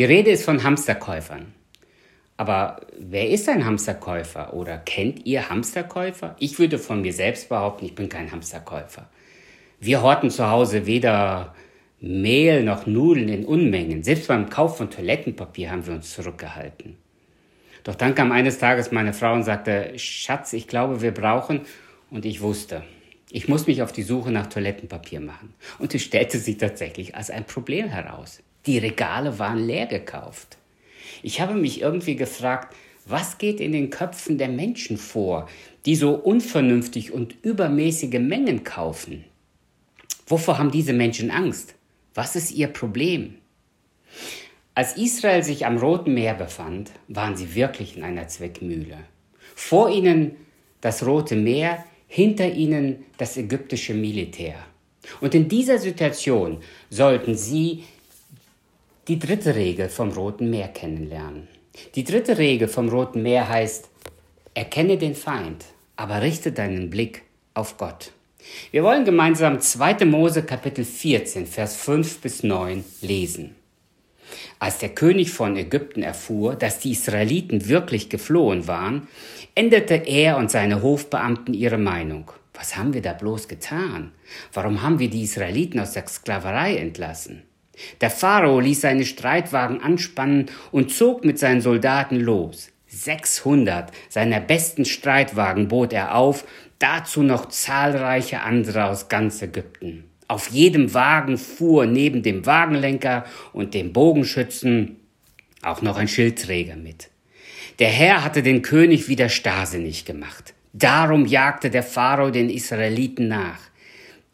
[0.00, 1.52] Die Rede ist von Hamsterkäufern.
[2.38, 6.36] Aber wer ist ein Hamsterkäufer oder kennt ihr Hamsterkäufer?
[6.38, 9.10] Ich würde von mir selbst behaupten, ich bin kein Hamsterkäufer.
[9.78, 11.54] Wir horten zu Hause weder
[12.00, 14.02] Mehl noch Nudeln in Unmengen.
[14.02, 16.96] Selbst beim Kauf von Toilettenpapier haben wir uns zurückgehalten.
[17.84, 21.60] Doch dann kam eines Tages meine Frau und sagte, Schatz, ich glaube, wir brauchen,
[22.10, 22.84] und ich wusste,
[23.30, 25.52] ich muss mich auf die Suche nach Toilettenpapier machen.
[25.78, 28.42] Und es stellte sich tatsächlich als ein Problem heraus.
[28.66, 30.58] Die Regale waren leer gekauft.
[31.22, 32.74] Ich habe mich irgendwie gefragt,
[33.06, 35.48] was geht in den Köpfen der Menschen vor,
[35.86, 39.24] die so unvernünftig und übermäßige Mengen kaufen?
[40.26, 41.74] Wovor haben diese Menschen Angst?
[42.14, 43.36] Was ist ihr Problem?
[44.74, 48.98] Als Israel sich am Roten Meer befand, waren sie wirklich in einer Zweckmühle.
[49.54, 50.36] Vor ihnen
[50.80, 54.56] das Rote Meer, hinter ihnen das ägyptische Militär.
[55.20, 56.58] Und in dieser Situation
[56.90, 57.84] sollten sie
[59.08, 61.48] die dritte Regel vom Roten Meer kennenlernen.
[61.94, 63.88] Die dritte Regel vom Roten Meer heißt,
[64.54, 65.64] erkenne den Feind,
[65.96, 67.22] aber richte deinen Blick
[67.54, 68.12] auf Gott.
[68.70, 70.04] Wir wollen gemeinsam 2.
[70.04, 73.54] Mose Kapitel 14, Vers 5 bis 9 lesen.
[74.58, 79.08] Als der König von Ägypten erfuhr, dass die Israeliten wirklich geflohen waren,
[79.54, 82.30] änderte er und seine Hofbeamten ihre Meinung.
[82.54, 84.12] Was haben wir da bloß getan?
[84.52, 87.42] Warum haben wir die Israeliten aus der Sklaverei entlassen?
[88.00, 92.70] Der Pharao ließ seine Streitwagen anspannen und zog mit seinen Soldaten los.
[92.88, 96.44] 600 seiner besten Streitwagen bot er auf,
[96.78, 100.04] dazu noch zahlreiche andere aus ganz Ägypten.
[100.28, 104.96] Auf jedem Wagen fuhr neben dem Wagenlenker und dem Bogenschützen
[105.62, 107.10] auch noch ein Schildträger mit.
[107.78, 110.54] Der Herr hatte den König wieder starrsinnig gemacht.
[110.72, 113.58] Darum jagte der Pharao den Israeliten nach,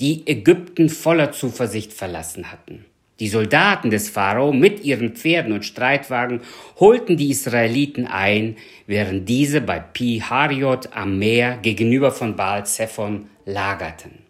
[0.00, 2.84] die Ägypten voller Zuversicht verlassen hatten.
[3.18, 6.42] Die Soldaten des Pharao mit ihren Pferden und Streitwagen
[6.78, 13.30] holten die Israeliten ein, während diese bei Pi Hariot am Meer gegenüber von Baal Zephon
[13.46, 14.26] lagerten.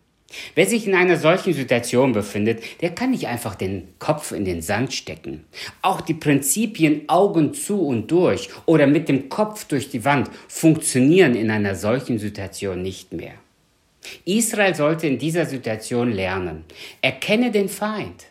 [0.55, 4.63] Wer sich in einer solchen Situation befindet, der kann nicht einfach den Kopf in den
[4.63, 5.45] Sand stecken.
[5.83, 11.35] Auch die Prinzipien Augen zu und durch oder mit dem Kopf durch die Wand funktionieren
[11.35, 13.35] in einer solchen Situation nicht mehr.
[14.25, 16.65] Israel sollte in dieser Situation lernen.
[17.03, 18.27] Erkenne den Feind,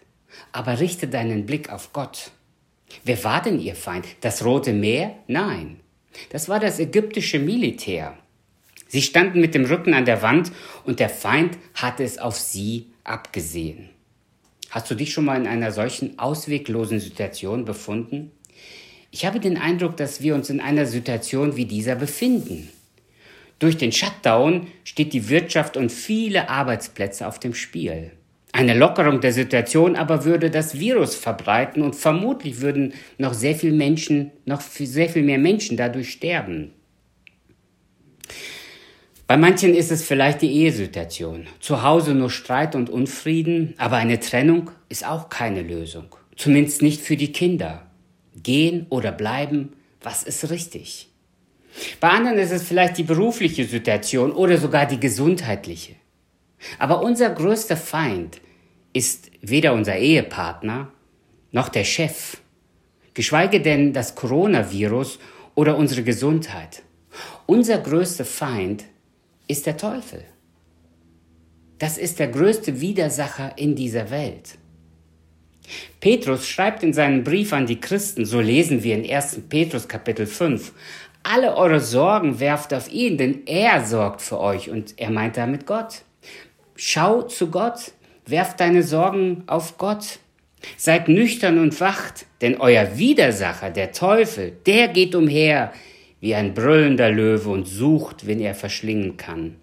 [0.52, 2.32] aber richte deinen Blick auf Gott.
[3.04, 4.06] Wer war denn ihr Feind?
[4.22, 5.16] Das Rote Meer?
[5.28, 5.80] Nein.
[6.30, 8.18] Das war das ägyptische Militär.
[8.88, 10.52] Sie standen mit dem Rücken an der Wand
[10.86, 13.90] und der Feind hatte es auf sie abgesehen.
[14.70, 18.32] Hast du dich schon mal in einer solchen ausweglosen Situation befunden?
[19.12, 22.70] Ich habe den Eindruck, dass wir uns in einer Situation wie dieser befinden.
[23.60, 28.12] Durch den Shutdown steht die Wirtschaft und viele Arbeitsplätze auf dem Spiel.
[28.56, 33.74] Eine Lockerung der Situation aber würde das Virus verbreiten und vermutlich würden noch sehr viel
[33.74, 36.72] Menschen, noch sehr viel mehr Menschen dadurch sterben.
[39.28, 41.48] Bei manchen ist es vielleicht die Ehesituation.
[41.60, 46.16] Zu Hause nur Streit und Unfrieden, aber eine Trennung ist auch keine Lösung.
[46.38, 47.88] Zumindest nicht für die Kinder.
[48.42, 51.10] Gehen oder bleiben, was ist richtig?
[52.00, 55.96] Bei anderen ist es vielleicht die berufliche Situation oder sogar die gesundheitliche.
[56.80, 58.40] Aber unser größter Feind
[58.96, 60.90] ist weder unser Ehepartner
[61.52, 62.38] noch der Chef,
[63.14, 65.20] geschweige denn das Coronavirus
[65.54, 66.82] oder unsere Gesundheit.
[67.46, 68.86] Unser größter Feind
[69.48, 70.24] ist der Teufel.
[71.78, 74.58] Das ist der größte Widersacher in dieser Welt.
[76.00, 79.42] Petrus schreibt in seinem Brief an die Christen, so lesen wir in 1.
[79.50, 80.72] Petrus Kapitel 5,
[81.24, 85.66] alle eure Sorgen werft auf ihn, denn er sorgt für euch und er meint damit
[85.66, 86.04] Gott.
[86.76, 87.94] Schau zu Gott,
[88.26, 90.20] werft deine Sorgen auf Gott.
[90.78, 95.72] Seid nüchtern und wacht, denn euer Widersacher, der Teufel, der geht umher
[96.20, 99.58] wie ein brüllender Löwe und sucht, wen er verschlingen kann.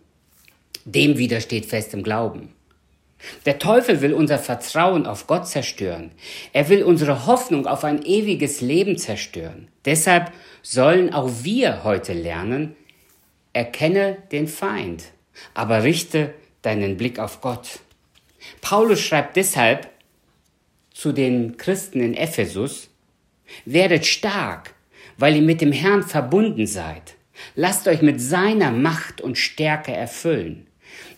[0.84, 2.50] Dem widersteht fest im Glauben.
[3.46, 6.10] Der Teufel will unser Vertrauen auf Gott zerstören.
[6.52, 9.68] Er will unsere Hoffnung auf ein ewiges Leben zerstören.
[9.84, 10.32] Deshalb
[10.62, 12.74] sollen auch wir heute lernen,
[13.52, 15.04] erkenne den Feind,
[15.54, 17.80] aber richte deinen Blick auf Gott.
[18.60, 19.90] Paulus schreibt deshalb
[20.92, 22.88] zu den Christen in Ephesus,
[23.64, 24.74] werdet stark,
[25.16, 27.14] weil ihr mit dem Herrn verbunden seid.
[27.54, 30.66] Lasst euch mit seiner Macht und Stärke erfüllen.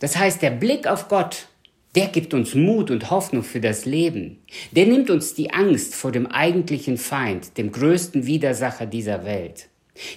[0.01, 1.49] Das heißt, der Blick auf Gott,
[1.95, 4.43] der gibt uns Mut und Hoffnung für das Leben.
[4.73, 9.69] Der nimmt uns die Angst vor dem eigentlichen Feind, dem größten Widersacher dieser Welt.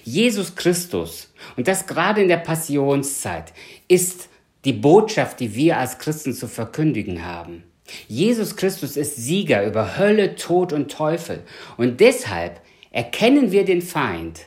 [0.02, 3.52] Jesus Christus, und das gerade in der Passionszeit,
[3.86, 4.28] ist
[4.64, 7.64] die Botschaft, die wir als Christen zu verkündigen haben.
[8.06, 11.42] Jesus Christus ist Sieger über Hölle, Tod und Teufel.
[11.76, 12.60] Und deshalb
[12.90, 14.42] erkennen wir den Feind.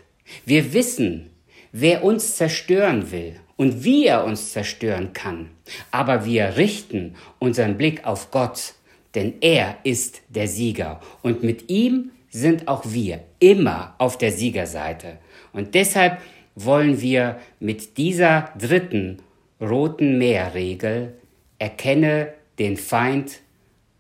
[0.46, 1.32] Wir wissen,
[1.72, 5.50] wer uns zerstören will und wie er uns zerstören kann.
[5.92, 8.74] Aber wir richten unseren Blick auf Gott,
[9.16, 11.00] denn er ist der Sieger.
[11.22, 15.18] Und mit ihm sind auch wir immer auf der Siegerseite.
[15.54, 16.20] Und deshalb
[16.56, 19.18] wollen wir mit dieser dritten
[19.62, 21.14] roten Meerregel
[21.60, 23.40] erkenne den Feind,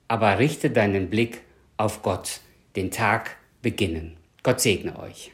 [0.07, 1.41] aber richte deinen Blick
[1.77, 2.41] auf Gott,
[2.75, 4.17] den Tag beginnen.
[4.43, 5.31] Gott segne euch.